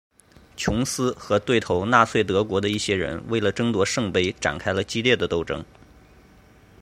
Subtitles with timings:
[0.57, 5.63] 琼斯和对头纳粹德国的一些人为了争夺圣杯展开了激烈的斗争。